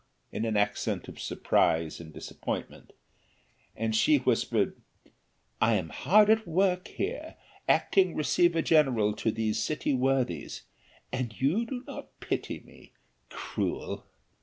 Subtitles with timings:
[0.31, 2.91] in an accent of surprise and disappointment;
[3.75, 4.75] and she whispered,
[5.61, 7.35] "I am hard at work here,
[7.69, 10.63] acting receiver general to these city worthies;
[11.11, 12.93] and you do not pity me
[13.29, 14.07] cruel!"